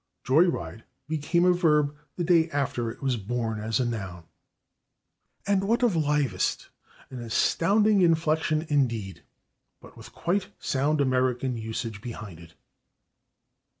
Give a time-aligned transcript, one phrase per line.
[0.25, 4.23] /Joy ride/ became a verb the day after it was born as a noun.
[5.45, 6.69] And what of /livest/?
[7.11, 9.21] An astounding inflection, indeed
[9.79, 12.55] but with quite sound American usage behind it.